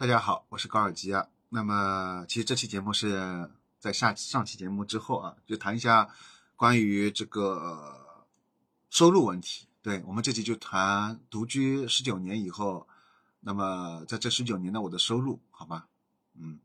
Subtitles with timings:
[0.00, 1.26] 大家好，我是高尔基啊。
[1.48, 6.08] 那么，其实这期节目是在下上期节目之后啊，就谈一下
[6.54, 8.16] 关于这个
[8.90, 9.66] 收入问题。
[9.82, 12.86] 对我们这期就谈独居十九年以后，
[13.40, 15.88] 那么在这十九年的我的收入，好吧？
[16.38, 16.60] 嗯，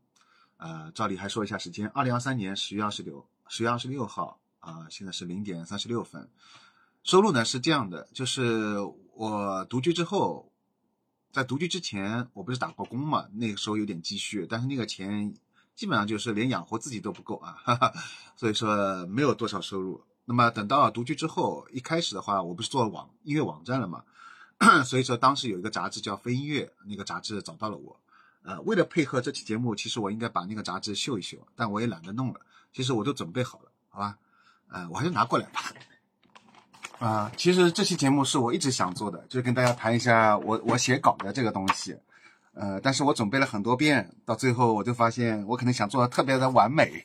[0.58, 6.30] 呃，照例还说一下时间，二零二三年十月二十六，十月二十六号啊，现在是零点三十六分。
[7.02, 8.78] 收入呢是这样的，就是
[9.14, 10.52] 我独居之后。
[11.34, 13.26] 在独居之前，我不是打过工嘛？
[13.32, 15.34] 那个时候有点积蓄，但是那个钱
[15.74, 17.92] 基本上就是连养活自己都不够啊，哈哈，
[18.36, 20.00] 所以说没有多少收入。
[20.26, 24.04] 那么等到独居之后，一开始的话，我不是做网音乐网站了嘛？
[24.84, 28.00] 所以说当时有一个杂志叫飞音乐，那个杂志找到了我。
[28.44, 32.40] 呃，为了配合这期节目，其实我应该把那个杂志秀一秀，但我也懒得弄了。
[32.72, 34.16] 其实我都准备好了，好吧？
[34.68, 35.60] 呃，我还是拿过来吧。
[36.98, 41.96] 啊，其实这期节目是我一直想做的，就是跟大家谈一下我我写稿的这个东西。
[42.54, 47.04] 呃，但是我准备了很多遍，到最后我就发现我可能想做的特别的完美，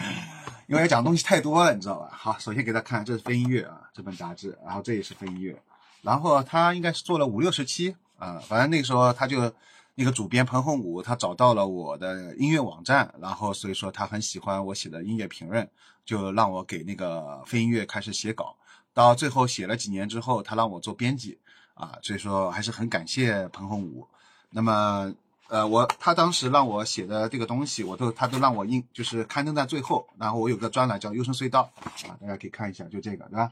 [0.68, 2.10] 因为讲东西太多了，你知道吧？
[2.12, 5.56] 好，首先给大家看，这是飞音乐啊这本杂志，然后这也是飞音乐，
[6.02, 9.50] 然后他应该是做了五六十期啊，反正那个时候他就
[9.94, 15.66] 那个主编彭洪武，他找到了我的音乐网站，然后所以说他很喜欢我写的音乐评论，
[16.04, 18.54] 就让我给那个飞音乐开始写稿。
[18.94, 21.38] 到最后写了几年之后，他让我做编辑，
[21.74, 24.06] 啊，所以说还是很感谢彭洪武。
[24.50, 25.14] 那么，
[25.48, 30.06] 呃，我他当时让我写的这个东西，我都他都让我印，就是刊登在最后。
[30.18, 31.70] 然后我有个专栏叫《优声隧道》，
[32.08, 33.50] 啊，大家可以看一下，就这个，对吧？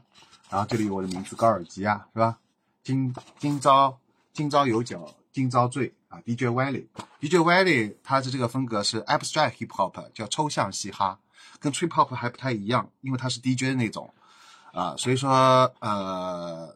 [0.49, 2.37] 然后这里有我的名字高尔基啊，是吧？
[2.83, 3.97] 今今朝
[4.33, 11.17] 今朝有酒今朝醉啊，DJ Wiley，DJ Wiley，他的这个风格是 Abstract Hip Hop，叫抽象嘻哈，
[11.59, 14.13] 跟 Trip Hop 还不太一样，因为他是 DJ 的那种。
[14.73, 15.29] 啊，所以说，
[15.79, 16.73] 呃，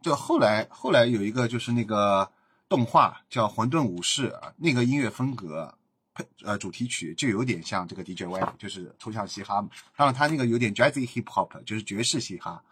[0.00, 2.30] 就后来后来有一个就是那个
[2.66, 5.74] 动画叫《混沌武士》啊，那个音乐风格
[6.14, 9.56] 配呃主题曲就有点像这个 DJ Y，就是抽象嘻哈。
[9.94, 12.62] 当然他那个有点 Jazzy Hip Hop，就是爵士嘻哈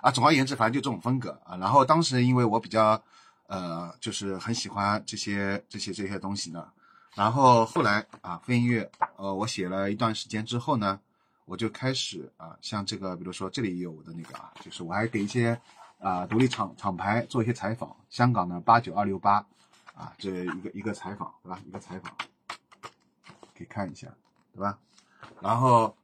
[0.00, 0.10] 啊。
[0.12, 1.56] 总而言之，反正就这种风格啊。
[1.56, 3.02] 然后当时因为我比较
[3.48, 6.68] 呃，就是很喜欢这些这些这些东西呢。
[7.16, 11.00] 然后后来啊，非音乐呃，我写了一段时间之后呢。
[11.46, 15.58] 我就开始啊，像这个，比如说这里有我的那个啊，就是我还给一些
[16.00, 19.36] 啊独立厂厂牌做一些采访，香港的八九二六八
[19.94, 21.58] 啊，这一个一个采访，对吧？
[21.66, 22.12] 一个采访，
[23.56, 24.08] 可以看一下，
[24.52, 24.78] 对吧？
[25.40, 25.96] 然后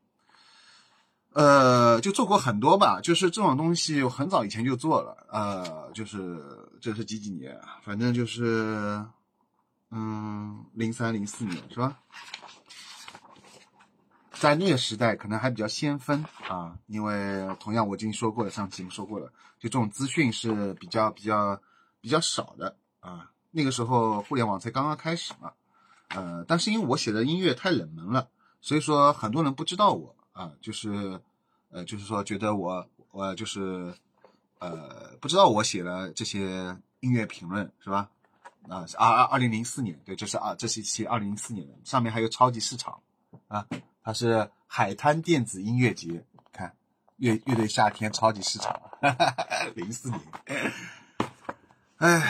[1.32, 6.40] 呃，就做过很多吧，就是这种东西我很早以前就做了，呃，就是
[6.80, 9.04] 这是几几年，反正就是
[9.90, 11.98] 嗯零三零四年是吧？
[14.42, 19.28] 在那个时代，可能还比较先锋啊，因为同样我已经说过了，上期说过了，
[19.60, 21.62] 就这种资讯是比较比较
[22.00, 23.30] 比较少的啊。
[23.52, 25.52] 那个时候互联网才刚刚开始嘛，
[26.08, 28.30] 呃，但是因为我写的音乐太冷门了，
[28.60, 31.20] 所以说很多人不知道我啊，就是
[31.70, 33.94] 呃，就是说觉得我我就是
[34.58, 38.10] 呃不知道我写了这些音乐评论是吧？
[38.68, 42.98] 啊，二二二零零四年，对，这是啊，这是一期二零零四年的，上面还有超级市场
[43.46, 43.64] 啊。
[44.04, 46.74] 它是海滩电子音乐节，看
[47.18, 48.80] 乐乐队夏天超级市场，
[49.76, 50.20] 零四年，
[51.98, 52.20] 哎，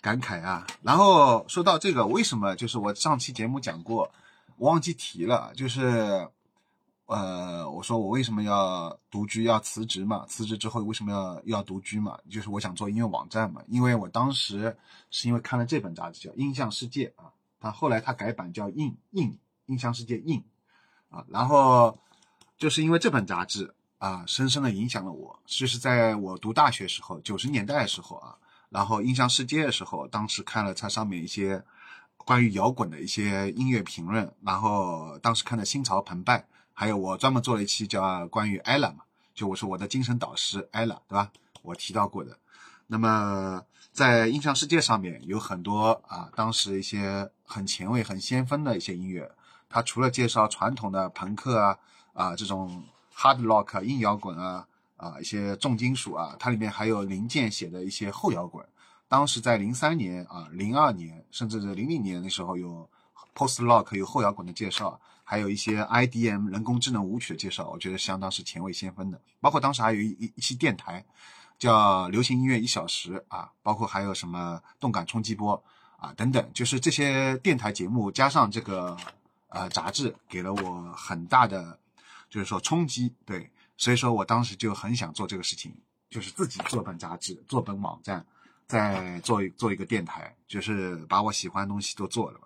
[0.00, 0.66] 感慨啊！
[0.82, 4.10] 然后说到这个，为什么就是我上期节目讲过，
[4.56, 6.28] 我忘记提了，就是
[7.06, 10.26] 呃，我说我为什么要独居，要辞职嘛？
[10.26, 12.18] 辞职之后为什么要要独居嘛？
[12.28, 14.76] 就是我想做音乐网站嘛，因为我当时
[15.10, 17.30] 是因为看了这本杂志叫《音像世界》啊，
[17.60, 20.40] 它后来它改版叫《印印音像世界印》。
[21.10, 21.98] 啊，然后
[22.56, 25.38] 就是因为这本杂志啊，深深的影响了我。
[25.44, 28.36] 就是在我读大学时候，九十年代的时候啊，
[28.70, 31.62] 然后印象世界的时候，当时看了它上面一些
[32.16, 39.02] 关于摇滚的一些音乐评论，然后当时看的心潮澎湃，还有我专门做了一期叫关于 ella 嘛，
[39.34, 41.30] 就我是我的精神导师 ella，对吧？
[41.62, 42.38] 我提到过的。
[42.86, 49.30] 那么在印象世界上面有很多啊，当时一些很前卫、很先锋的一些音乐。
[49.70, 51.78] 他除了介绍传统的朋克啊
[52.12, 52.82] 啊这种
[53.16, 58.66] hard rock 硬摇滚啊啊一些重金属啊，它里面还有林健写的一些后摇滚。
[59.06, 62.88] 当时在零三年啊零二年甚至是零零年的时候有
[63.34, 69.20] post rock 有后摇滚的介绍，还有一些 IDM 人工智能舞曲的介绍，我觉得相当是前卫先锋的。
[69.40, 71.04] 包括当时还有一一一期电台
[71.60, 75.62] 叫流行音乐一小时啊，包括还有什么动感冲击波
[75.96, 78.96] 啊等等，就是这些电台节目加上这个。
[79.50, 81.78] 呃，杂志给了我很大的，
[82.28, 85.74] 就是说冲击，对，所以说我当时就很想做这个事情，
[86.08, 88.24] 就是自己做本杂志，做本网站，
[88.66, 92.40] 在做做一个电台，就是把我喜欢的东西都做了。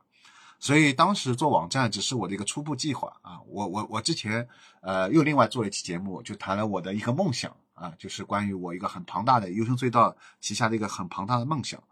[0.58, 3.38] 所以当时做网站只是我的一个初步计划啊。
[3.46, 4.48] 我我我之前
[4.80, 11.82] 呃又另外做了一期节目，就谈了我的一个梦想啊，就是关于我一个很庞大的优生隧道旗下的一个很庞大的梦想。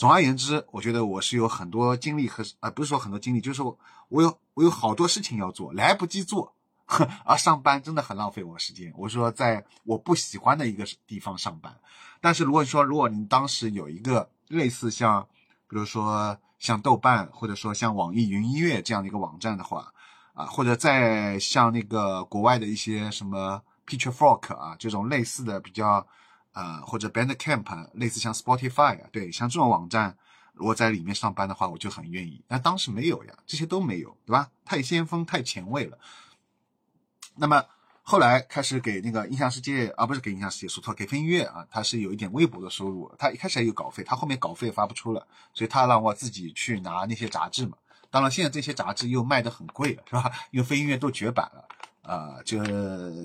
[0.00, 6.54] 总而言之，我觉得我是有很多精力和啊，不是说很多精力，就是说我有我有好多事情要做，来不及做，
[7.26, 8.90] 而上班真的很浪费我时间。
[8.96, 11.78] 我说在我不喜欢的一个地方上班，
[12.18, 15.22] 但是如果说如果你当时有一个类似像，
[15.68, 19.92] 比如说像豆瓣或者说像网易云音乐这样的一个网站的话，
[20.32, 26.06] 啊，或者在像那个国外的一些什么 Pitchfork 啊这种类似的比较。
[26.52, 30.16] 呃，或者 Bandcamp 类似像 Spotify 啊，对，像这种网站，
[30.52, 32.42] 如果在里面上班的话，我就很愿意。
[32.48, 34.50] 但当时没有呀，这些都没有，对吧？
[34.64, 35.98] 太先锋，太前卫了。
[37.36, 37.64] 那么
[38.02, 43.14] 后来开始给那个印象世界啊，不是给印象世界，说错，给飞音乐啊，它是有一点微薄的收入。
[43.18, 47.76] 它一开始还有稿费，它后面稿费也发不出了，所以他让我自己去拿那些杂志嘛。
[48.10, 50.30] 当然，现在这些杂志又卖的很贵了，是吧？
[50.50, 51.68] 因为飞音乐都绝版了，
[52.10, 52.64] 啊，就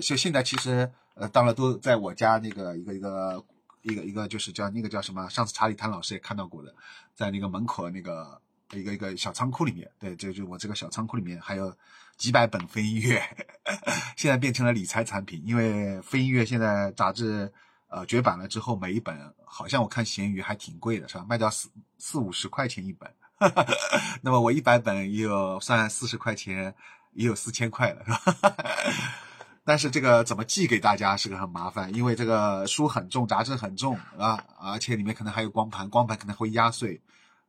[0.00, 0.90] 就现在其实。
[1.18, 3.42] 呃，当然都在我家那个一个一个
[3.80, 5.26] 一个一个，就是叫那个叫什么？
[5.30, 6.74] 上次查理谭老师也看到过的，
[7.14, 8.38] 在那个门口那个
[8.74, 9.90] 一个一个小仓库里面。
[9.98, 11.74] 对，这就我这个小仓库里面还有
[12.18, 13.22] 几百本非音乐，
[14.14, 15.42] 现在变成了理财产品。
[15.46, 17.50] 因为非音乐现在杂志
[17.88, 21.24] 呃绝版了之后，每一本好像我看闲鱼还挺贵的，是吧？
[21.26, 23.10] 卖掉四四五十块钱一本。
[24.20, 26.74] 那么我一百本也有算四十块钱，
[27.16, 28.54] 也有四千块了，是吧？
[29.64, 37.00] 但是这个怎么寄给大家是个很麻烦，因为这个书很重，杂志很重啊，而且里面可能还有光盘，光盘可能会压碎，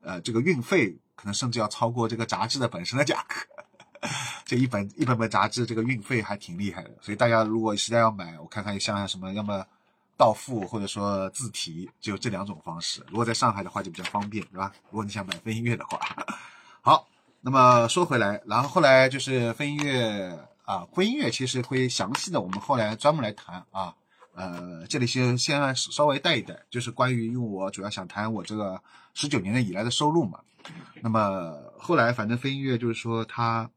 [0.02, 3.36] 呃，这个运费可能甚至要超过这个杂志的本身的价格。
[4.46, 6.92] 这一本一本本杂志，这个运费还挺厉害的。
[7.02, 9.66] 所以大家如果实在要买，我看看像什么，要么
[10.16, 13.04] 到付或者说自提，只有这两种方式。
[13.10, 14.72] 如果在上海的话就比较方便，对吧？
[14.90, 16.00] 如果你想买飞音乐的话，
[16.82, 17.08] 好，
[17.48, 20.38] 那么说回来，然后后来就是飞音乐。
[20.66, 23.96] 啊，会音乐其实会详细的，我们后来专门来谈啊。
[24.34, 28.84] 呃，这里先先稍微带一带，就是关于，因为我主要想谈我这个
[29.14, 30.42] 十九年的以来的收入嘛。
[31.02, 33.70] 那么后来反正飞音乐就是说他，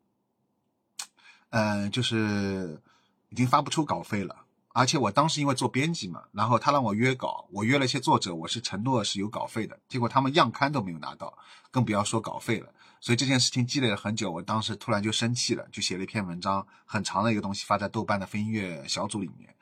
[1.51, 2.83] 嗯，就是
[3.29, 4.35] 已经发不出稿费了，
[4.73, 11.39] 而且我当时因为做编辑嘛，然后他让我约稿，我约了一些作者，我是承诺是有稿费的，结果他们样刊都没有拿到，
[11.71, 12.67] 更不要说稿费了。
[13.01, 19.55] 所以这件事情积累了很久，我当时突然就生气了，就写了一篇文章，很长的一个东西发在豆瓣的非音乐小组里面，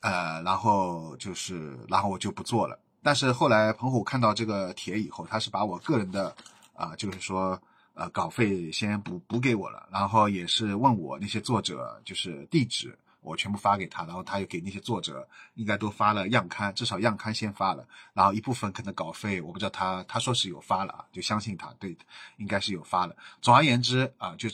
[0.00, 2.78] 呃，然后就是，然后我就不做了。
[3.02, 6.36] 但是后来彭虎看到这个帖以后，他是把我个人的，
[6.74, 7.60] 啊，就是说，
[7.94, 12.98] 呃，稿费先补补给我了，然后也是问我那些作者就是地址。
[13.26, 21.96] 我全部发给他，然后他又给那些作者应该都发了样刊，至少样刊先发了，然后一部分可能稿费我不知道他他说是有发了啊，就相信他，对，
[22.36, 23.16] 应该是有发了。
[23.42, 24.48] 总而言之啊，就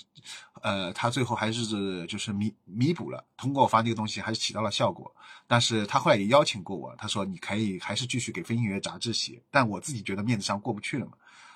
[0.62, 5.14] 呃他最后还是就是弥弥补了，通过我发那个东西还是起到了效果。
[5.46, 11.12] 但是他后来也邀请过我，他说你可以还是继续给飞行员杂志写，但我自己觉得面子上过不去了嘛，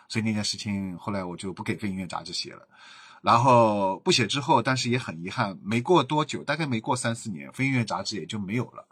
[0.07, 2.69] 所以那件事情后来我就不给飞行员杂志写了。
[3.27, 8.87] 然后不写之后，但是也很遗憾，没过多久，大概没过三四年，非音乐杂志也就没有了。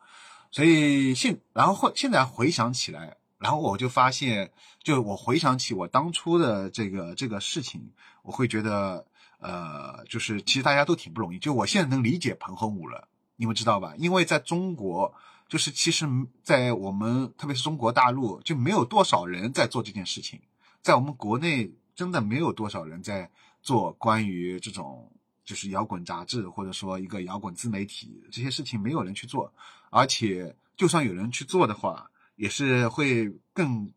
[0.50, 4.50] 所以现然后后现在回想起来，然后我就发现，
[4.82, 7.92] 就我回想起我当初的这个这个事情，
[8.24, 9.06] 我会觉得，
[9.38, 11.38] 呃，就是其实大家都挺不容易。
[11.38, 13.06] 就我现在能理解彭洪武了，
[13.36, 13.94] 你们知道吧？
[13.96, 15.14] 因为在中国，
[15.48, 16.08] 就是其实，
[16.42, 20.40] 在我们特别是中国大陆，就没有多少人在做这件事情，
[20.82, 23.30] 在我们国内真的没有多少人在。
[23.64, 25.10] 做关于这种
[25.44, 29.52] 就是摇滚杂志，或者说一个摇滚自媒体这些事情，没有人去做，
[29.88, 33.90] 而且就算有人去做的话，也是会更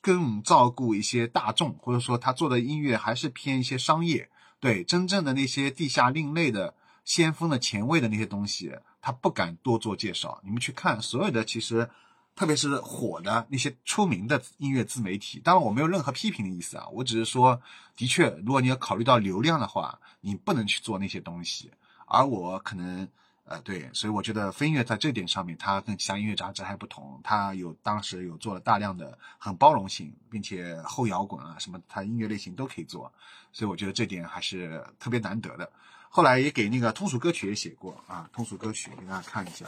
[0.00, 4.30] 更照顾一些大众，或者说他做的音乐还是偏一些商业。
[4.60, 8.72] 对真正的那些地下另类的、先锋的、前卫的那些东西，
[9.02, 10.40] 他不敢多做介绍。
[10.44, 11.90] 你们去看所有的，其实。
[12.38, 17.60] 特别是火的那些出名的音乐自媒体，当然我没有任何批评的意思啊，我只是说，
[17.96, 21.68] 的确，如果你要考虑到流量的话，你不能去做那些东西。
[22.06, 23.08] 而我可能，
[23.44, 33.12] 呃，对，所以我觉得飞音乐在这点上面，它跟其他音乐杂志还不同，它有当时有做了大量的很包容性，并且后摇滚啊什么，它音乐类型都可以做，
[33.52, 35.68] 所以我觉得这点还是特别难得的。
[36.08, 39.66] 后来也给那个通俗歌曲也写过啊，通俗歌曲给大家看一下。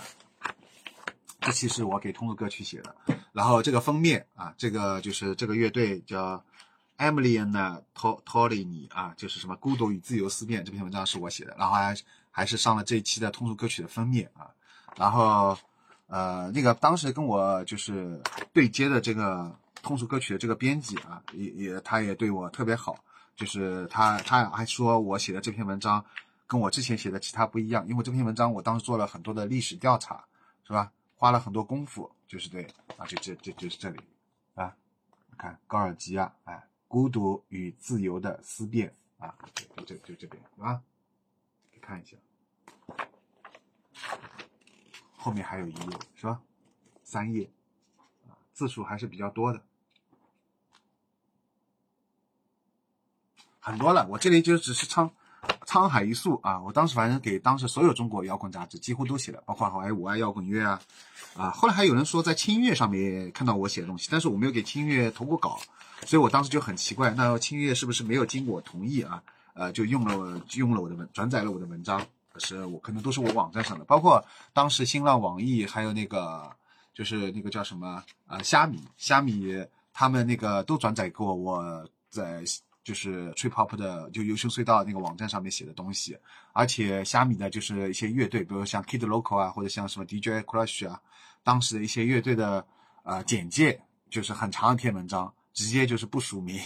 [1.41, 2.95] 这期是我给通俗歌曲写的，
[3.33, 6.43] 然后这个封面啊，这个就是这个乐队叫
[6.99, 11.97] Emily and Tolini 啊，就是什么孤独与自由思辨这篇文章是我写的，然后还
[12.31, 14.51] 还是上了这一期的通俗歌曲的封面啊，
[14.97, 15.57] 然后
[16.09, 18.21] 呃那个当时跟我就是
[18.53, 19.51] 对接的这个
[19.83, 23.03] 通俗歌曲的这个编辑啊，也也他也对我特别好，
[23.35, 26.05] 就是他他还说我写的这篇文章
[26.47, 30.23] 跟我之前写的其他不一样，因为这篇文章我当时做了很多的历史调查，
[30.67, 30.93] 是吧？
[31.21, 32.65] 花了很多功夫，就是对
[32.97, 34.01] 啊，就这这就是这里
[34.55, 34.75] 啊，
[35.37, 39.37] 看高尔基啊，哎，孤独与自由的思辨啊，
[39.77, 40.83] 就这就这边啊，
[41.83, 42.17] 看一下，
[45.15, 46.41] 后面还有一页是吧？
[47.05, 47.51] 三页。
[48.55, 49.63] 字数还是比较多的，
[53.59, 54.07] 很多了。
[54.09, 55.15] 我这里就只是唱
[55.71, 56.61] 沧海一粟啊！
[56.61, 60.81] 我当时反正给当时所有中国摇滚杂志几乎都写了，包括还我爱摇滚乐啊
[61.37, 61.51] 啊！
[61.51, 65.61] 后来还有人说在轻乐上面看到我写的东西，但是我没有给轻乐投过稿，
[66.05, 69.23] 所以我当时就很奇怪，那轻乐是不是没有经过我同意啊？
[69.55, 76.51] 呃，就用了用了我的文转载了我的文章，可是我可能都是我网站上的，包括当时新浪、网易还有那个。
[76.93, 82.43] 就是那个叫什么呃虾米，虾米他们那个都转载过我在
[82.83, 86.17] 就是 trip hop 的就优秀隧道那个网站上面写的东西，
[86.53, 91.01] 而且虾米的就是一些乐队，比如像 Kid Local 啊，或者像什么 DJ Crush 啊，
[91.43, 92.67] 当时的一些乐队的
[93.03, 96.59] 呃简介，就是很长一篇文章，直接就是不署名，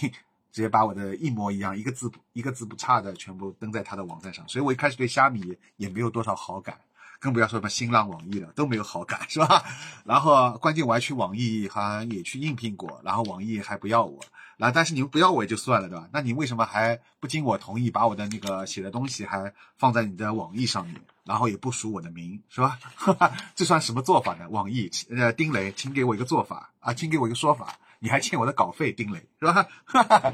[0.51, 6.77] 直接把我的一模一样，一个字一个字不差的全部登在他的网站上，所以我一开始对虾米也没有多少好感。
[7.17, 9.63] 更不要说什么新浪、网易了，都没有好感，是吧？
[10.05, 14.19] 然后关键我还去网易，好像也去应聘过，然后网易还不要我。
[14.57, 16.07] 然后但是你们不要我也就算了，对吧？
[16.13, 22.79] 那你为什么还不经我同意，把我的那个写的东西还放在你的网易上面，然后也不署我的名，是吧？
[23.55, 24.47] 这算什么做法呢？
[24.49, 29.67] 网易，呃，丁磊，请给我一个做法啊，请给我一个说法，你还欠我的稿费，丁磊，是吧？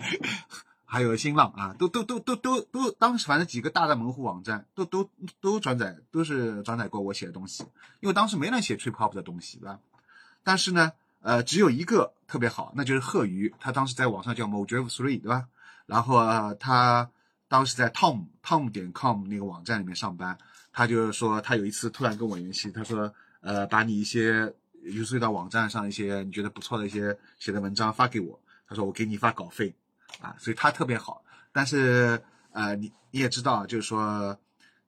[0.86, 5.10] 还有新浪啊，都都都都都都，当时反正几个大的门户网站都都
[5.40, 7.64] 都转载，都是转载过我写的东西，
[8.02, 9.80] 因为当时没人写 trip hop 的东西，对吧？
[10.44, 15.48] 但是呢，呃，只有一个特别好，那就是贺鱼，他当时在网上叫 Modrive Three，对吧？
[15.86, 17.10] 然后呃他
[17.48, 20.38] 当时在 Tom Tom 点 com 那个网站里面上班，
[20.72, 24.54] 他就说他有一次突然跟我联系，他说，呃，把你一些
[24.96, 29.74] 就是到网站上一些你觉得不错的一些写的文章发给我，他说我给你发稿费。
[30.20, 31.24] 啊，所以他特别好，
[31.54, 34.38] 但是呃，你你也知道，就是说，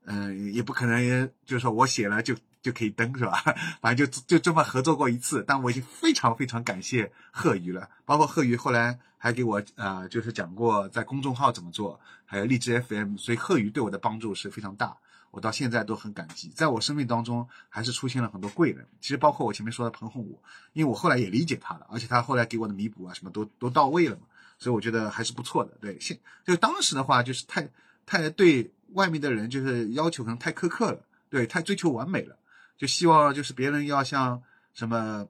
[0.04, 3.44] 嗯，也不可能，就是说我写了就就可以登，是吧？
[3.80, 14.98] 反正就就这么合作过一次，但我已经非常非常感谢贺宇了，包括贺宇后来还给我啊，就是讲过在公众号怎么做，还有荔枝 FM，所以贺宇对我的帮助是非常大，
[15.30, 20.42] 我到现在都很感激，在我生命当中还是出现了很多贵人，其实包括我前面说的彭洪武，
[20.72, 24.22] 因为我后来也理解他了，而且他后来给我的弥补啊，什么都都到位了嘛。
[24.60, 27.68] 所以我觉得还是不错的，对，现就当时的话就是太
[28.06, 32.38] 太对外面的人就是要求可能太苛刻了，对，太追求完美了，
[32.78, 34.42] 就希望就是别人要像
[34.74, 35.28] 什么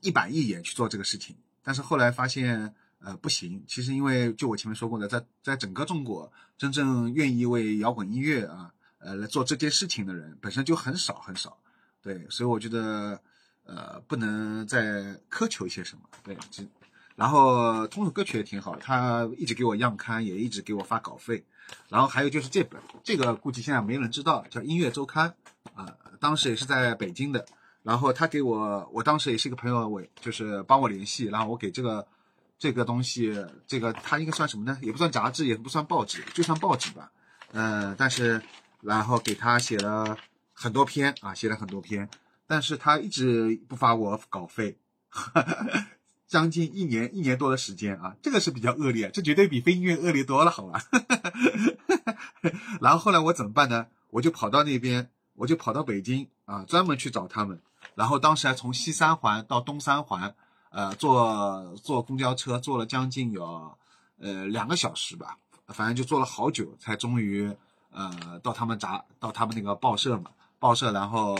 [0.00, 11.58] 一板一眼去做这个事情，但是后来发现呃不行，其实因为就我前面说过的，在在整个中国真正愿意为摇滚音乐啊呃来做这件事情的人本身就很少很少，
[12.02, 13.20] 对，所以我觉得
[13.64, 16.62] 呃不能再苛求一些什么，对，这。
[17.16, 21.42] 然后通俗歌曲也挺好，他一直给我样刊，也一直给我发稿费。
[21.88, 25.34] 然后还有就是这本，这个估计现在没人知道，叫《音乐周刊》
[25.74, 27.44] 啊，当时也是在北京的。
[27.82, 32.04] 然后他给我，我当时也是一个朋友，我就是帮我联系，然后我给这个
[32.58, 33.32] 这个东西，
[33.64, 34.76] 这个他应该算什么呢？
[34.82, 37.12] 也不算杂志，也不算报纸，就算报纸吧。
[37.52, 38.42] 呃，但是
[38.80, 40.16] 然后给他写了
[40.52, 42.08] 很多篇啊，写了很多篇，
[42.48, 44.76] 但是他一直不发我稿费。
[46.26, 50.82] 将近一年一年多的时间啊，这个是比较恶劣，这绝对比非音乐恶劣多了，好吧？
[52.82, 53.86] 然后后来我怎么办呢？
[54.10, 57.60] 我就跑到那边，我就跑到北京啊，专门去找他们。
[57.94, 60.34] 然后当时还从西三环到东三环，
[60.70, 63.72] 呃，坐坐公交车坐了将近有
[64.18, 65.38] 呃两个小时吧，
[65.68, 67.54] 反正就坐了好久，才终于
[67.90, 71.36] 呃到他们杂到他们那个报社嘛，报社，然后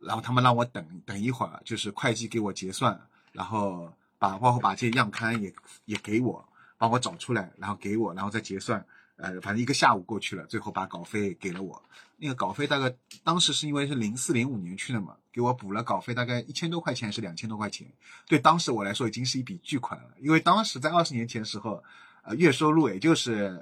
[0.00, 3.00] 然后他们让我等等一会儿，就是会计给我结算。
[3.32, 5.52] 然后把包括把这些样刊也
[5.86, 6.46] 也给我，
[6.78, 8.84] 帮我找出来，然后给我，然后再结算。
[9.16, 11.82] 呃，反正一个下午过去了，最后把稿费给了我。
[12.16, 17.86] 那个稿费大概当时是因为是零四零五年去的嘛，给我补了稿费，大概一千多块钱是两千多块钱。
[18.26, 21.82] 对当时我来说已经是一笔巨款了，因为当时在二十年前时候，
[22.22, 23.60] 呃，月收入也就是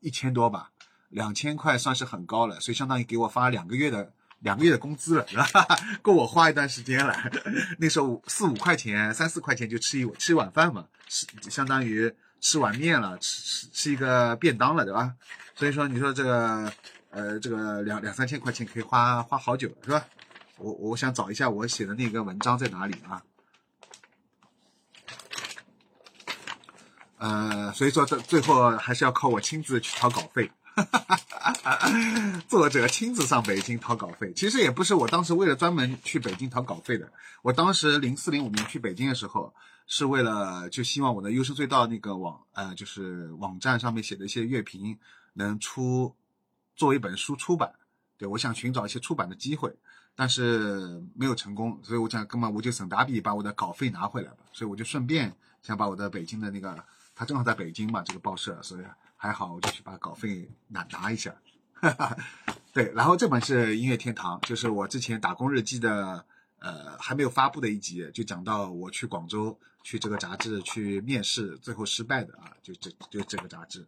[0.00, 0.70] 一千多吧，
[1.08, 4.12] 两千块算是很高了，所以相当于给我发两个月的。
[4.40, 5.66] 两个月的工资了，是吧？
[6.02, 7.16] 够我花一段时间了。
[7.80, 15.14] 那时候四五块钱、三四块钱就吃一吃一碗饭嘛，吃相当于吃碗面了，吃吃吃一个便当了，对吧？
[15.54, 16.70] 所以说，你说这个，
[17.16, 20.04] 呃，这个两两三千块钱可以花花好久，是吧？
[20.58, 23.22] 我我想找一下我写的那个文章在哪里啊？
[27.16, 30.50] 呃，所以说这最后还是要靠我亲自去讨稿费。
[32.48, 37.10] 作者亲自上北京讨稿费，其实也不是我当时为了专门去北京讨稿费的。
[37.40, 39.54] 我当时零四零五年去北京的时候，
[39.86, 44.98] 是为了就希望我的优声隧道那个网呃就是网站上面写的一些乐评
[45.32, 46.14] 能出
[46.76, 47.72] 作为一本书出版。
[48.16, 49.74] 对我想寻找一些出版的机会，
[50.14, 54.38] 但是没有成功，所以我想，根本我就省打笔把我的稿费拿回来吧。
[54.52, 58.84] 所以我就顺便想把我的北京的那个，他正好在北京嘛，这个报社，所以。
[59.18, 61.34] 还好，我就去把稿费拿拿一下，
[62.70, 62.92] 对。
[62.92, 66.22] 然后这本是《音乐天堂》，就是我之前打工日记的，
[66.58, 73.86] 呃，还没有发布的一集，就讲到我去广州去这个杂志去面试，最后失败的啊，就这就这个杂志。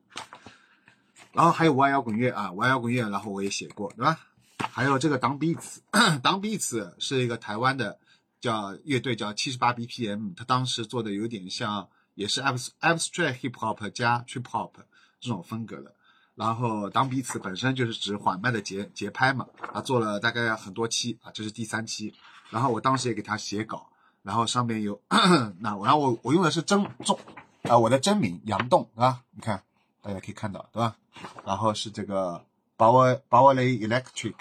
[1.38, 4.18] 然后还有玩摇滚乐啊，玩摇滚乐，然后我也写过，对吧？
[4.59, 8.00] 还有这个 Down Beats，Down Beats 是一个台湾的
[8.40, 14.73] 叫乐队，叫七十八 BPM，他当时做的有点像，也是 abstract hip hop 加 trip hop。
[15.21, 15.95] 这种风格的，
[16.35, 22.14] 然后当彼此本身就是指缓慢的节节拍嘛，他，做了大概很多期啊，这是第三期，
[22.50, 23.88] 然后我当时也给他写稿，
[24.25, 25.00] 然后上面有
[25.61, 27.16] 那然后我我用的是真中
[27.62, 29.23] 啊，我的真名杨栋啊？
[29.30, 29.62] 你看
[30.08, 30.96] 大家可以看到对吧？
[31.44, 32.42] 然后是这个
[32.78, 34.36] Bower Bowerly Electric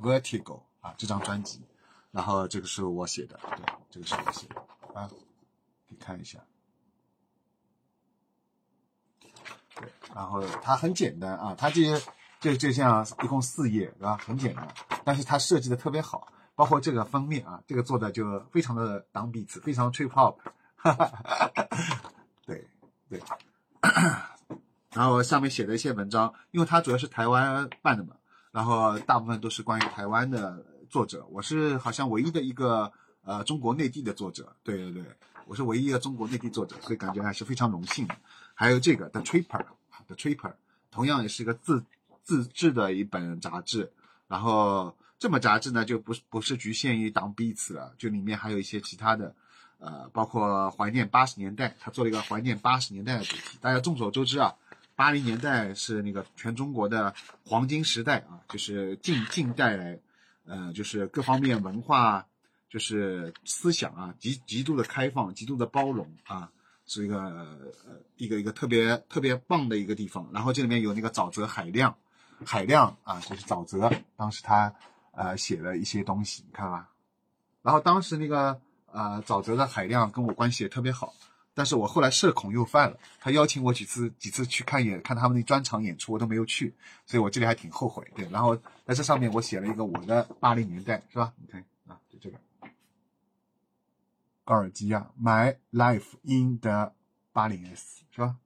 [0.00, 1.60] Vertigo 啊这张专辑，
[2.10, 4.56] 然后这个是我写的，对，这个是我写的
[4.98, 5.10] 啊，
[5.86, 6.38] 可以看一下。
[9.74, 12.02] 对，然后它很简单啊，它这些
[12.40, 14.16] 就就像一共四页，对吧？
[14.16, 14.66] 很简单，
[15.04, 20.38] 但是它设计的特别好，包括这个封面啊，这个做的就非常的挡笔子，非常 trip hop，
[20.76, 21.68] 哈哈哈哈
[22.46, 22.66] 对
[23.10, 23.20] 对，
[24.92, 28.14] 然后上面写的一些文章，因为它主要是台湾办的嘛，
[28.50, 35.04] 然后大部分都是关于台湾的作者，我是好像唯一的一个呃中国内地的作者，对对对，
[35.46, 38.14] 我是唯一一个中国内地作者，所以感觉还是非常荣幸的。
[38.54, 40.52] 还有这个 The Tripper，The Tripper，
[40.90, 41.82] 同样也是一个自
[42.22, 43.90] 自制的一本杂志。
[44.28, 49.34] 然后这本杂志呢，就不是不是局限于当 beats 了，就里面还有一些其他的，
[49.78, 53.58] 呃，包括怀念八十年代，他做了一个怀念八十年代的主题。
[53.60, 54.54] 大家众所周知啊，
[54.94, 59.98] 八零年代是那个全中国的黄金时代啊，就是近近代来，
[60.44, 62.26] 呃，就是各方面文化，
[62.68, 66.50] 就是思想啊，极极度的开放，极度的包容啊。
[66.84, 67.72] 是一个
[68.16, 71.96] 一个一个特别特别棒的一个地方，然后这里面有那个沼泽海亮，
[72.44, 74.74] 海亮啊就是沼泽，当时他
[75.12, 76.90] 呃写了一些东西，你看吧，
[77.62, 81.14] 然后当时那个呃沼泽的海亮跟我关系也特别好，
[81.54, 86.74] 但是我后来社恐又犯了，他邀请我几次几次去看演看他们那专场演出我都没有去，
[87.06, 91.32] 所以我这里还挺后悔，对，然后在这上面我写了一个我的八零年代是吧？
[91.36, 92.38] 你看啊，就这个。
[94.44, 96.92] 高尔基亚，My Life in the
[97.32, 98.36] 八零 S 是吧？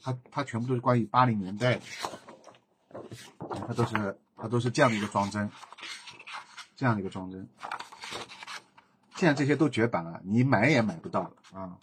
[0.00, 1.82] 它它全部都是关于八零年代的，
[3.66, 5.50] 它都是它都是这样的一个装帧，
[6.76, 7.48] 这样的一个装帧。
[9.16, 11.78] 现在这些都绝版了，你买也买不到了啊，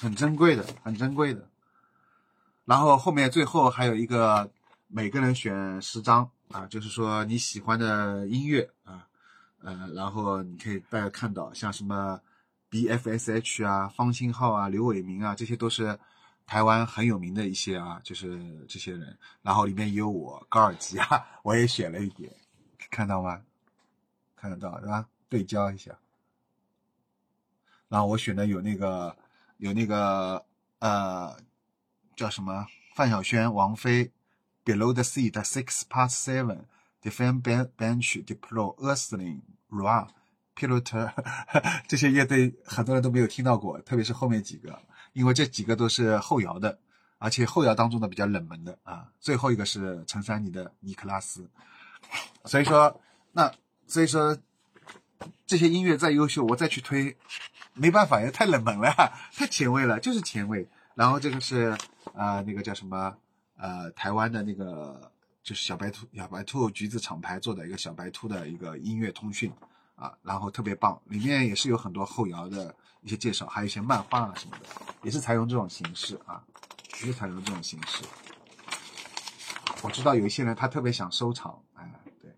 [0.00, 1.48] 很珍贵的，很珍贵的。
[2.64, 4.50] 然后后面最后还有一个，
[4.88, 9.06] 每个人选十张啊，就是说你喜欢的音乐啊，
[9.62, 12.20] 呃，然后你可以大家看到像什么。
[12.68, 15.96] B.F.S.H 啊，方兴浩啊，刘伟明啊，这些都是
[16.46, 19.16] 台湾很有名的一些啊，就是这些人。
[19.40, 22.30] 然后里面也有我高尔基啊， 我也选了一点，
[22.90, 23.40] 看到吗？
[24.34, 25.06] 看得到是吧？
[25.28, 25.96] 对焦一下。
[27.88, 29.16] 然后我选的有那个
[29.58, 30.44] 有那个
[30.78, 31.36] 呃
[32.14, 34.10] 叫什么范晓萱、王菲
[34.64, 37.42] ，Below the Sea 的 Six Past Seven，Defend
[37.76, 39.40] Bench，Diplo、 Earthling、
[39.70, 40.08] Ra。
[40.58, 41.12] Pilot
[41.86, 44.80] 这些乐队很多人都没有听到过，特别是后面几个，
[45.12, 46.78] 因为这几个都是后摇的，
[47.18, 49.06] 而且后摇当中的比较冷门的啊。
[49.20, 51.46] 最后一个是陈珊妮的尼克拉斯，
[52.46, 52.98] 所以说
[53.32, 53.52] 那
[53.86, 54.38] 所以说
[55.46, 57.14] 这些音乐再优秀，我再去推，
[57.76, 58.90] 没办法呀，太冷门了，
[59.36, 60.68] 太前卫了，就是前卫。
[60.94, 61.76] 然后这个是
[62.14, 63.16] 啊那个叫什么
[63.56, 65.12] 呃台湾的那个
[65.42, 69.52] 就是小白兔小白兔橘子厂牌做的一个小白兔的一个音乐通讯。
[69.96, 74.66] 啊，然后特别棒，里面也是有很多后摇的一些介绍，还有一些漫画啊什么的，
[75.02, 76.44] 也是采用这种形式啊，
[77.00, 78.04] 也是采用这种形式。
[79.80, 82.30] 我知道有一些人他特别想收藏，哎，对，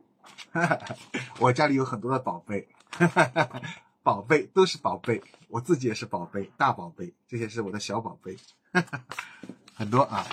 [1.40, 2.68] 我家里有很多的宝贝，
[4.08, 8.34] 宝贝都是宝贝，我自己也是宝贝，大宝贝，这些是我的小宝贝，
[9.76, 10.26] 很多啊，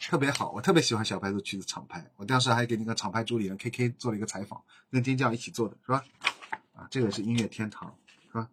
[0.00, 6.04] 特别好，我特别喜欢小白兔曲子厂牌，我当时还给那个厂牌主理人 K K 做了一个采访，跟尖叫一起做的是吧？
[6.74, 8.48] 啊这个是音乐天堂，是吧？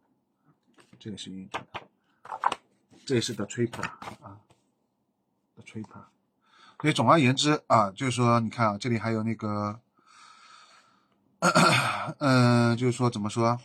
[0.99, 1.81] 这个是音乐天堂，
[3.07, 3.81] 这也是 The Tripper
[4.21, 4.37] 啊
[5.55, 6.03] ，，The Tripper。
[6.79, 9.79] 所以总而言之啊，就是说，你看啊，这里还有那个，
[12.19, 13.59] 嗯，就是说怎么说？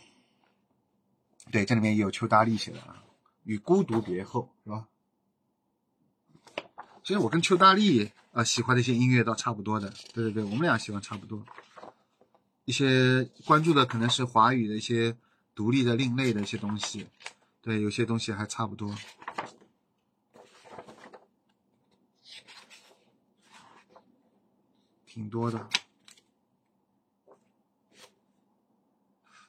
[1.51, 3.03] 对，这里面也有邱大力写的啊，
[3.43, 4.87] 《与孤独别后》是吧？
[7.03, 11.45] 其实我跟邱大力啊喜欢的一些音乐倒差不多的，对对对，我们俩喜欢差不多。
[12.65, 15.15] 一些关注的可能是华语的一些
[15.53, 17.07] 独立的另类的一些东西，
[17.61, 18.93] 对，有些东西还差不多，
[25.05, 25.69] 挺多的。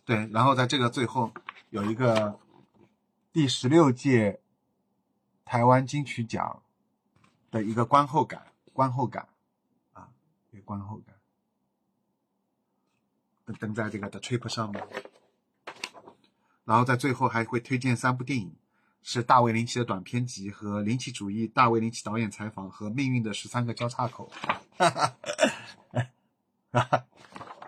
[0.05, 1.33] 对，然后在这个最后
[1.77, 2.41] 有一个
[3.35, 4.41] 第十六届
[5.45, 6.63] 台湾金曲奖
[7.51, 9.29] 的一个观后感，观后感
[9.93, 10.09] 啊，
[10.53, 11.15] 一个观后感。
[13.45, 14.89] 登登在这个的 Trip 上面，
[16.65, 18.57] 然后在最后还会推荐三部电影，
[19.03, 24.33] 是大卫林奇的短片集和林奇主义大卫林奇导演采访和命运的十三个交叉口。
[24.79, 24.89] 哈
[26.73, 27.07] 哈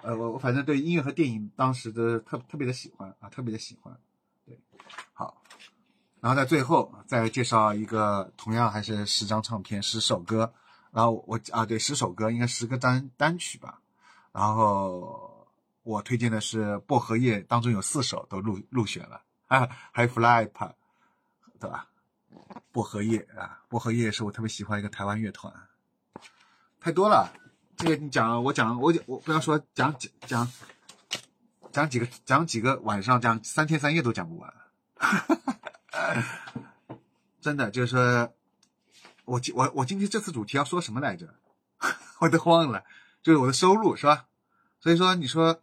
[0.09, 3.95] 呃，我我反正对音乐和电影当时的特特别的喜欢啊，特别的喜欢。
[4.47, 4.59] 对，
[5.13, 5.43] 好，
[6.23, 10.51] 然后在最后再介绍一个，同样还是十张唱片，十首歌，
[10.93, 13.83] 然后我啊对，十首歌应该十个单单曲吧，
[14.33, 15.27] 然后。
[15.85, 20.65] 我推荐的是《薄荷叶》，当中有四首都入入选了啊，还有《Fly Up》，
[21.59, 21.89] 对吧？
[22.73, 25.51] 薄荷叶啊，薄荷叶是我特别喜欢一个台湾乐团。
[26.79, 27.33] 太多了，
[27.89, 29.95] 个你讲，我讲，我我不要说讲
[30.27, 30.51] 讲
[31.73, 34.55] 讲几个讲几个晚上，讲三天三夜都讲不完。
[37.41, 38.33] 真的就是说，
[39.25, 41.35] 我我我今天这次主题要说什么来着？
[42.21, 42.85] 我都忘了，
[43.23, 44.27] 就是我的收入是吧？
[44.81, 45.61] 所以说你说。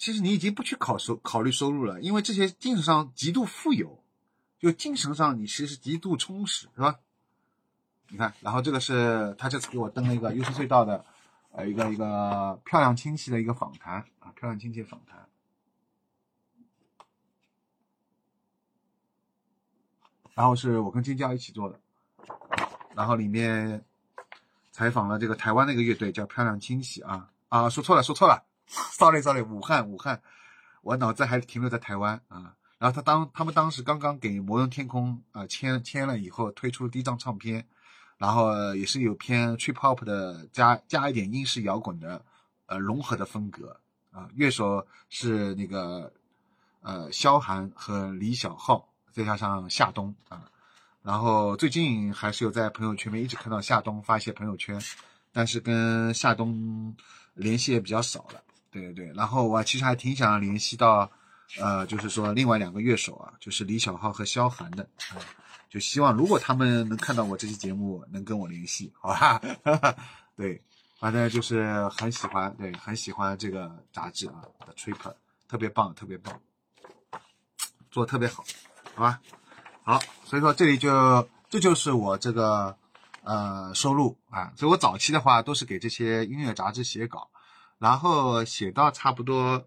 [0.00, 4.00] 其实你已经不去考收考虑收入了，因为这些精神上极度富有，
[4.60, 7.00] 就精神上你其实极度充实，是吧？
[8.06, 11.04] 你看，然后这个是他这次给我登了一个优势隧道的，
[11.58, 15.28] 呃，一个一个漂亮亲戚的一个访谈啊，漂亮亲戚访谈，
[20.34, 21.80] 然后是我跟金娇一起做的，
[22.94, 23.84] 然后里面
[24.70, 28.44] 采访了这个台湾的一个乐队叫漂亮亲戚啊啊，说错了，说错了。
[28.68, 30.22] Sorry，Sorry，武汉，武汉，
[30.82, 32.54] 我脑子还停留在台湾啊。
[32.78, 37.66] 然后他当他们当时刚刚给摩登天空啊签签了以后，推出第一张唱片，
[38.18, 42.20] 然后也是有偏 trip hop 的，加加一点英式摇滚的，
[42.66, 44.28] 呃，融合的风格啊。
[44.34, 46.12] 乐手是那个
[46.82, 50.42] 呃萧寒和李小浩，再加上夏冬啊。
[51.02, 54.78] 然后最近还是有在朋友圈里面一直看到夏冬发一些朋友圈，
[55.32, 56.94] 但是跟夏冬
[57.34, 58.42] 联系也比较少了。
[58.70, 61.10] 对对对，然后我其实还挺想联系到，
[61.58, 65.16] 呃，就是说另外两个乐手啊，就是李小浩和萧寒的，啊，
[65.68, 69.40] 就希望如果他们能看到我这期节目，能跟我联系，好吧？
[70.36, 70.62] 对，
[70.98, 75.14] 反正就是很喜欢，对，很喜欢这个杂志啊的 Tripper
[75.48, 76.40] 特别棒，特别棒，
[77.90, 78.44] 做的特别好，
[78.94, 79.20] 好吧？
[79.82, 82.76] 好，所以说这里就这就是我这个
[83.22, 87.30] 呃收入啊，所以我早期的话都是给这些音乐杂志写稿。
[87.78, 89.64] 然后写到差不多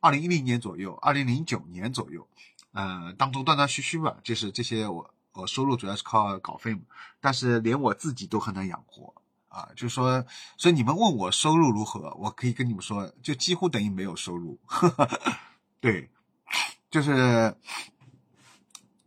[0.00, 2.26] 二零一零年左右，二零零九年左右，
[2.72, 6.80] 呃，当中断断续续吧，就是这些我我收入主要是靠稿费嘛，
[7.20, 9.14] 但是连我自己都很难养活
[9.48, 10.24] 啊，就是说，
[10.56, 14.58] 所以你们问我收入如何，我可以跟你们说，就几乎等于没有收入，
[15.80, 16.10] 对，
[16.90, 17.56] 就是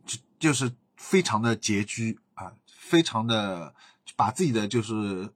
[0.04, 3.74] 就就是非常的拮据啊，非常的
[4.16, 5.32] 把自己的就是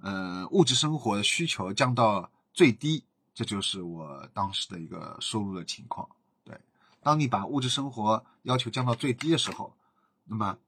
[0.00, 2.30] 呃物质生活的需求降到。
[2.56, 6.08] 最低，这就是我当时的一个收入的情况。
[6.42, 6.58] 对，
[7.02, 9.76] 当你把物质生活要求降到最低的时候，
[10.26, 10.58] 那么，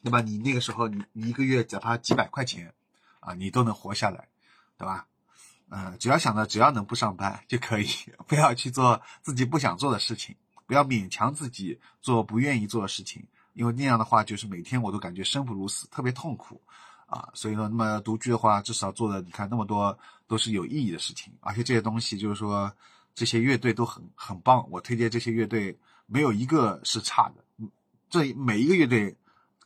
[0.00, 2.72] 那么你那个时候，你你一个月哪怕几百块钱，
[3.20, 4.28] 啊，你都能活下来，
[4.78, 5.06] 对吧？
[5.68, 7.88] 嗯，只要想着只要能不上班就可以，
[8.26, 16.60] 不要去做自己不想做的事情，不要勉强自己做不愿意做的事情，因为那样的话就是每天我都感觉生不如死，特别痛苦。
[17.06, 22.72] 啊，所以说，那么独居的话，至少做的你看那么多都是有意义的事情，而且这些东西就是说，
[23.14, 27.68] 这些乐队都很很棒，我推荐这些乐队没有一个是差的，
[28.08, 29.16] 这每一个乐队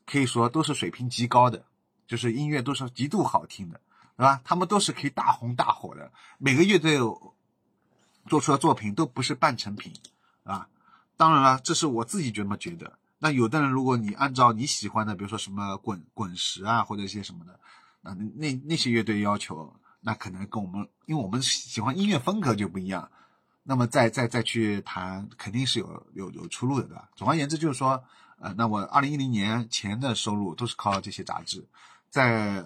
[0.07, 1.65] 可以说都是水平极高的，
[2.07, 3.81] 就是音乐都是极度好听的，
[4.17, 4.41] 对吧？
[4.45, 6.99] 他们都是可以大红大火的，每个乐队
[8.29, 9.93] 做出的作品都不是半成品，
[10.45, 10.69] 啊，
[11.17, 12.99] 当然了，这是我自己这么觉得。
[13.19, 17.59] 那有的人，如果你按照你喜欢的，比如说什么滚滚石啊，或者一些什么的，
[18.03, 23.11] 那那那些乐队要求，那可能跟我们，因为我们喜欢音乐风格就不一样，
[23.67, 27.09] 那么再再再去谈，肯定是有有有出路的，对吧？
[27.17, 28.05] 总而言之，就是说，
[28.39, 31.67] 呃，那我二零一零年前的收入都是靠这些杂志，
[32.11, 32.63] 在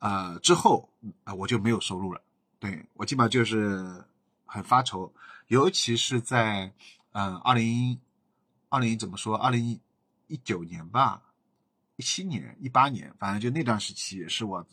[0.00, 0.88] 呃之后
[1.22, 2.20] 啊我就没有收入了。
[2.58, 4.04] 对我基本上就是
[4.44, 5.12] 很发愁，
[5.46, 6.72] 尤其是在
[7.12, 8.00] 嗯二零
[8.68, 9.80] 二零怎么说二零
[10.26, 11.22] 一九年吧，
[11.94, 14.66] 一七年一八年，反正就那段时期是我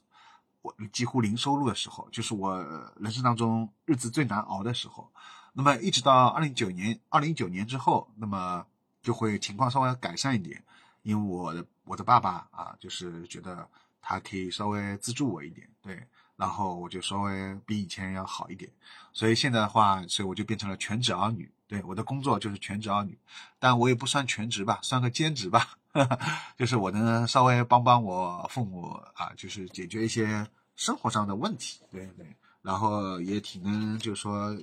[0.66, 2.60] 我几乎零收入的时候，就是我
[2.98, 5.08] 人生当中日子最难熬的时候。
[5.54, 8.66] 那么一直到二零一九年二零一九年之后，那么
[9.04, 10.64] 就会情况稍微改善一点，
[11.04, 13.70] 因为我的我的爸爸啊，就是觉得
[14.02, 16.08] 他可以稍微资助我一点，对。
[16.36, 18.70] 然后我就稍微比以前要好一点，
[19.14, 21.50] 所以现在的话，所以我就变成了全职儿女。
[21.66, 23.18] 对，我的工作就是全职儿女，
[23.58, 25.78] 但我也不算全职吧，算个兼职吧，
[26.58, 31.80] 就是我能稍微帮帮我父母啊，就是解决一些生活上的问题。
[31.90, 32.26] 对对，
[32.62, 34.56] 然后也挺能，就是说，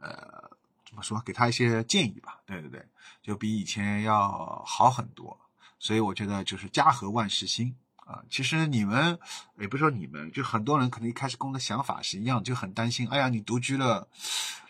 [0.00, 0.50] 呃，
[0.86, 2.40] 怎么说，给他一些建议吧。
[2.46, 2.84] 对对对，
[3.22, 5.38] 就比以前要好很多。
[5.78, 7.74] 所以我觉得就是家和万事兴。
[8.04, 9.16] 啊，其实你们
[9.58, 13.08] 也不是说你们，就很多人可能一开始跟我的想法是一样，就很担心。
[13.08, 14.08] 哎呀，你独居了，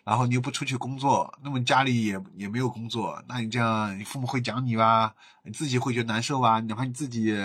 [0.04, 5.14] 然后你又不出去工作，那么家里也也没有工作，那你这样，你父母会讲你吧？
[5.44, 6.58] 你自己会觉得难受吧？
[6.60, 7.36] 哪怕你自己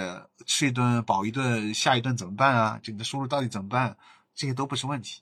[0.45, 2.79] 吃一顿饱一顿，下一顿怎么办啊？
[2.81, 3.95] 就你的收入到底怎么办？
[4.33, 5.21] 这些都不是问题，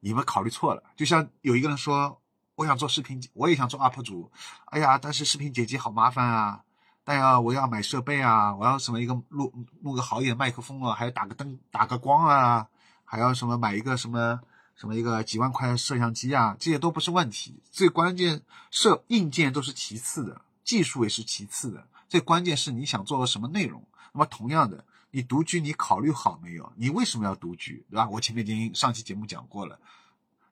[0.00, 0.82] 你们考虑错了。
[0.96, 2.20] 就像有一个人说，
[2.54, 4.30] 我想做视频，我也想做 UP 主，
[4.66, 6.62] 哎呀，但是视频剪辑好麻烦啊。
[7.04, 12.66] 但要我要买设备啊，我要什么一个录录个好一点麦克风啊，还要打个灯打个光啊，
[13.04, 14.40] 还要什么买一个什么
[14.76, 17.60] 什么一个几万块摄像机啊，这些都不是问题。
[17.70, 21.88] 最关键设硬件都是其次的，技术也是其次的。
[22.08, 23.82] 最关键是你想做个什么内容。
[24.12, 26.72] 那么同样的，你独居你考虑好没有？
[26.76, 28.08] 你为什么要独居，对吧？
[28.08, 29.78] 我前面已经上期节目讲过了。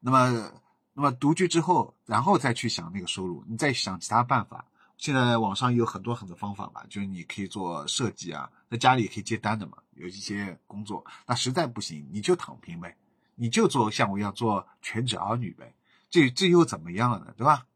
[0.01, 0.51] 那么
[0.93, 4.65] 那么独居之后，然后再去想那个收入，你再想其他办法。
[4.97, 11.05] 现在网上有很多很多方法吧，就是你可以做设计啊，在家里也可以接单的嘛，有一些工作。
[11.27, 12.97] 那实在不行，你就躺平呗，
[13.35, 15.75] 你就做像我一样做全职儿女呗，
[16.11, 17.35] 这这又怎么样呢？
[17.37, 17.67] 对吧？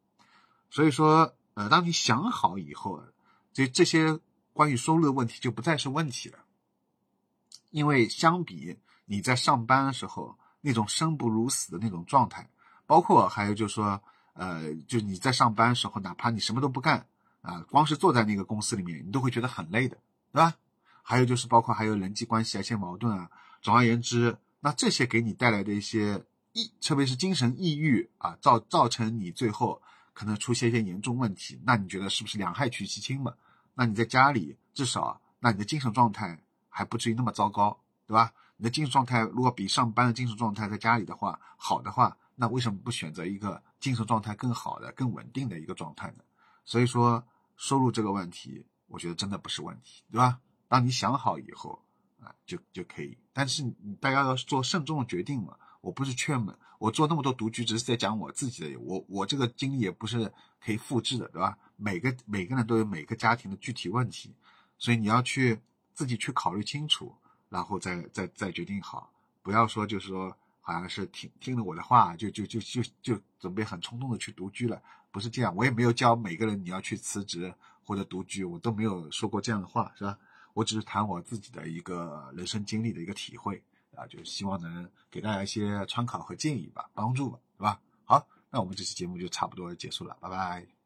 [0.71, 3.03] 所以说，呃，当你想好以后，
[3.53, 4.19] 这这些
[4.53, 6.39] 关于收入的问题就不再是问题了，
[7.71, 12.49] 因为相比你在上班的时候那种生不如死的那种状态，
[12.87, 14.01] 包括还有就是说。
[14.41, 17.05] 呃，就你在上班时候，哪怕你什么都不干
[17.43, 19.97] 啊，光是坐在那个公司里面，你都会觉得很累的，
[20.31, 20.55] 对吧？
[21.03, 23.29] 还有就是包括还有人际关系啊，一些矛盾啊。
[23.61, 29.81] 总而言之，那这些给你带来的一些抑，特别是精神抑郁啊，造造成你最后
[30.13, 33.35] 可能出现一些严重问题，那你觉得是不是两害取其轻嘛？
[33.75, 38.33] 那你在家里至少，那你的精神状态还不至于那么糟糕，对吧？
[38.57, 42.17] 你的精神状态如果比上班的精神状态在家里的话好的话。
[42.41, 46.19] 那为什么不选择一个精神状态更好的、更稳定的一个状态呢？
[46.65, 50.39] 所以说，收入这个问题，我觉得真的不是问题，对吧？
[50.69, 51.85] 当你想好以后
[52.23, 53.17] 啊，就就可以。
[53.33, 53.63] 但是
[54.01, 55.57] 大家要做慎重的决定嘛。
[55.81, 58.79] 我不是劝嘛，我做那么多独居，只是在讲我自己的。
[58.81, 61.57] 我我这个经历也不是可以复制的，对吧？
[61.77, 64.35] 每个每个人都有每个家庭的具体问题，
[64.77, 65.61] 所以你要去
[65.95, 67.15] 自己去考虑清楚，
[67.49, 70.37] 然后再再再决定好，不要说就是说。
[70.61, 75.57] 好像是听听了我的话，就就就就就准备很冲动的去独居了，不是这样。
[75.57, 77.51] 我也没有教每个人你要去辞职
[77.83, 80.19] 或者独居，我都没有说过这样的话，是吧？
[80.59, 83.63] 我只是谈我自己的一个人生经历的一个体会
[83.95, 87.81] 啊，就是希望能给大家一些参考和建议吧，帮助吧，对吧？
[88.05, 90.78] 好，那我们这期节目就差不多结束了，拜拜。